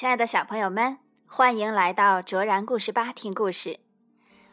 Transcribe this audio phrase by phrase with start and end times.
[0.00, 3.80] 亲爱的小朋友们，欢迎来到卓然故事吧听故事。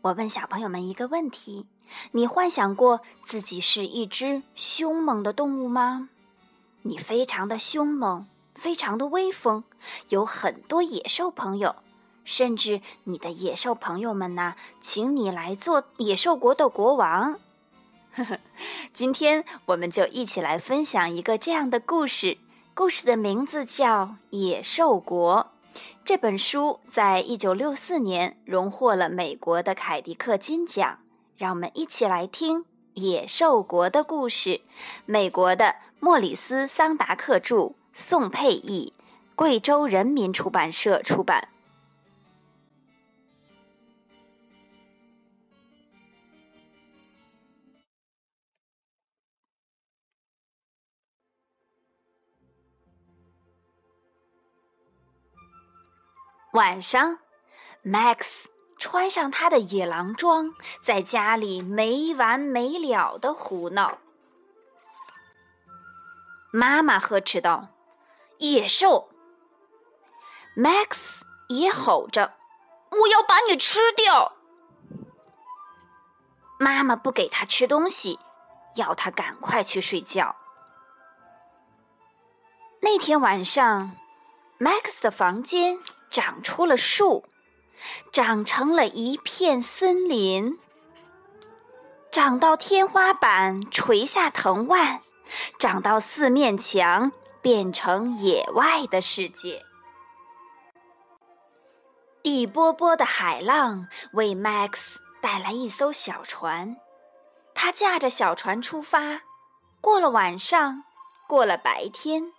[0.00, 1.64] 我问小朋友们一个问题：
[2.10, 6.08] 你幻想过自己是一只凶猛的动物吗？
[6.82, 9.62] 你非常的凶猛，非常的威风，
[10.08, 11.76] 有很多野兽朋友，
[12.24, 17.38] 甚至你的野兽朋友们呢，请你来做野兽国的国王。
[18.12, 18.40] 呵呵，
[18.92, 22.38] 今天我们就一起来分享一个这样的故事。
[22.78, 25.50] 故事的名字叫《野兽国》。
[26.04, 31.00] 这本书在一九六四年荣获了美国的凯迪克金奖。
[31.36, 32.60] 让我们一起来听
[32.94, 34.60] 《野兽国》的故事。
[35.06, 38.92] 美国的莫里斯·桑达克著，宋佩译，
[39.34, 41.48] 贵州人民出版社出版。
[56.58, 57.20] 晚上
[57.84, 58.46] ，Max
[58.80, 63.98] 穿上他的野狼装，在家里没完没了的胡闹。
[66.50, 67.68] 妈妈呵斥道
[68.38, 69.08] ：“野兽
[70.56, 72.34] ！”Max 也吼着
[72.90, 74.32] ：“我要把你吃掉！”
[76.58, 78.18] 妈妈不给他吃东西，
[78.74, 80.34] 要他赶快去睡觉。
[82.80, 83.92] 那天晚上
[84.58, 85.78] ，Max 的房间。
[86.10, 87.24] 长出了树，
[88.12, 90.58] 长成了一片森林，
[92.10, 95.00] 长到天花板垂下藤蔓，
[95.58, 99.64] 长到四面墙变成野外的世界。
[102.22, 106.76] 一波波的海浪为 Max 带来一艘小船，
[107.54, 109.22] 他驾着小船出发，
[109.80, 110.84] 过了晚上，
[111.26, 112.32] 过了白天，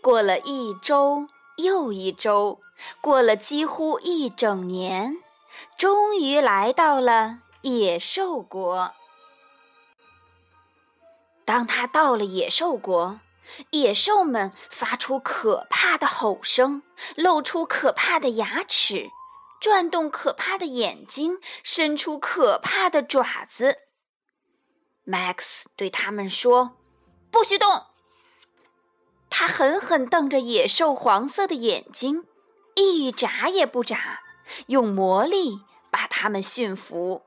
[0.00, 2.60] 过了一周又一周。
[3.00, 5.16] 过了几乎一整年，
[5.76, 8.92] 终于来到了野兽国。
[11.44, 13.20] 当他到了野兽国，
[13.70, 16.82] 野兽们发出可怕的吼声，
[17.16, 19.10] 露出可怕的牙齿，
[19.60, 23.78] 转动可怕的眼睛，伸出可怕的爪子。
[25.04, 26.78] Max 对他们说
[27.32, 27.86] ：“不许动！”
[29.28, 32.24] 他狠狠瞪着野兽黄色的眼睛。
[32.74, 34.20] 一眨也不眨，
[34.66, 35.60] 用魔力
[35.90, 37.22] 把他们驯服。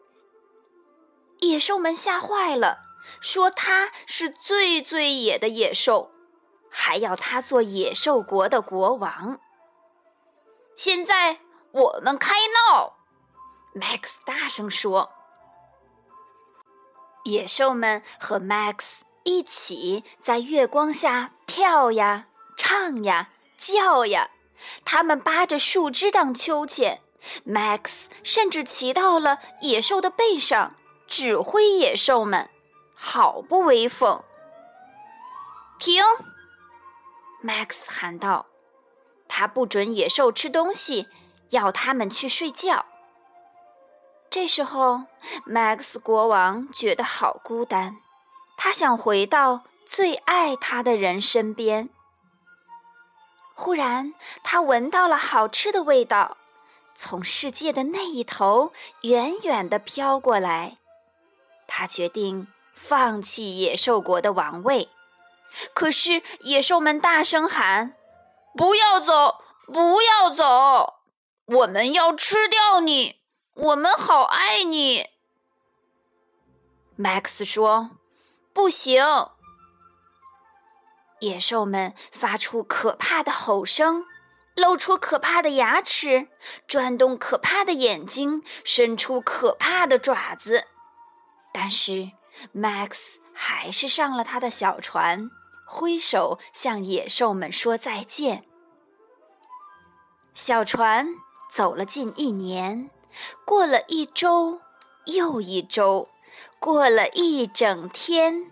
[1.39, 2.79] 野兽们吓坏了，
[3.19, 6.11] 说他是最最野的野兽，
[6.69, 9.39] 还要他做野兽国的国王。
[10.75, 11.39] 现在
[11.71, 12.97] 我们开闹
[13.75, 15.11] ，Max 大声说。
[17.25, 24.29] 野兽们和 Max 一起在月光下跳呀、唱呀、叫呀。
[24.83, 27.01] 他们扒着树枝荡秋千
[27.47, 30.75] ，Max 甚至骑到了野兽的背上，
[31.07, 32.49] 指挥野兽们，
[32.93, 34.23] 好不威风！
[35.79, 36.03] 停
[37.43, 38.47] ！Max 喊道
[39.27, 41.07] ：“他不准野兽吃东西，
[41.49, 42.85] 要他们去睡觉。”
[44.29, 45.03] 这时候
[45.47, 47.97] ，Max 国王觉得好孤单，
[48.57, 51.89] 他想回到最爱他的人身边。
[53.55, 56.37] 忽然，他闻到了好吃的味道，
[56.93, 60.77] 从世界的那一头远远地飘过来。
[61.65, 64.89] 他决定放弃野兽国的王位，
[65.73, 67.95] 可是野兽们大声喊
[68.55, 70.95] ：“不要走，不要走！
[71.45, 73.21] 我们要吃掉你！
[73.53, 75.07] 我们好爱你。
[76.97, 77.91] ”Max 说
[78.53, 79.03] ：“不行。”
[81.19, 84.05] 野兽们发出可怕的吼声，
[84.55, 86.27] 露出可怕的牙齿，
[86.67, 90.65] 转动可怕的眼睛，伸出可怕的爪子。
[91.53, 92.11] 但是
[92.53, 95.29] ，Max 还是上了他的小船，
[95.65, 98.45] 挥手向野兽们说再见。
[100.33, 101.07] 小船
[101.49, 102.89] 走了近一年，
[103.45, 104.59] 过了一周
[105.05, 106.09] 又一周，
[106.59, 108.51] 过了一整天，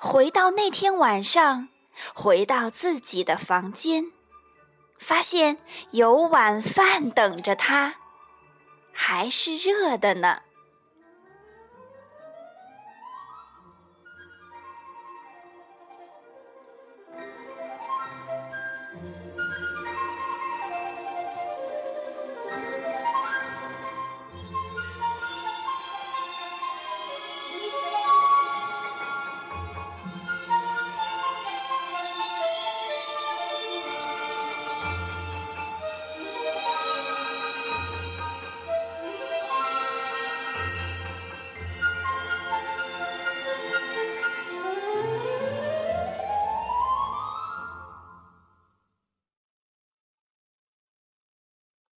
[0.00, 1.68] 回到那天晚上。
[2.14, 4.10] 回到自己的房间，
[4.98, 5.58] 发现
[5.90, 7.96] 有碗饭等着他，
[8.90, 10.40] 还是热的呢。